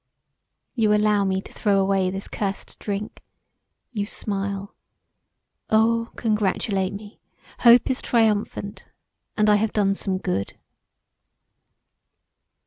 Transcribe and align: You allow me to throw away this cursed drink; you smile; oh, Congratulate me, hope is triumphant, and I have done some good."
You 0.73 0.95
allow 0.95 1.23
me 1.25 1.43
to 1.43 1.53
throw 1.53 1.79
away 1.79 2.09
this 2.09 2.27
cursed 2.27 2.79
drink; 2.79 3.21
you 3.91 4.07
smile; 4.07 4.73
oh, 5.69 6.09
Congratulate 6.15 6.91
me, 6.93 7.19
hope 7.59 7.87
is 7.87 8.01
triumphant, 8.01 8.85
and 9.37 9.47
I 9.47 9.57
have 9.57 9.73
done 9.73 9.93
some 9.93 10.17
good." 10.17 10.57